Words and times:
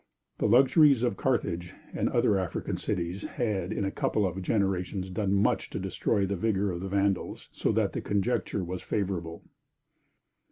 The 0.39 0.47
luxuries 0.47 1.03
of 1.03 1.15
Carthage 1.15 1.75
and 1.93 2.07
the 2.07 2.13
other 2.15 2.39
African 2.39 2.75
cities 2.75 3.23
had 3.23 3.71
in 3.71 3.85
a 3.85 3.91
couple 3.91 4.25
of 4.25 4.41
generations 4.41 5.11
done 5.11 5.31
much 5.31 5.69
to 5.69 5.79
destroy 5.79 6.25
the 6.25 6.35
vigor 6.35 6.71
of 6.71 6.81
the 6.81 6.89
Vandals, 6.89 7.49
so 7.51 7.71
that 7.73 7.93
the 7.93 8.01
conjuncture 8.01 8.63
was 8.63 8.81
favorable. 8.81 9.43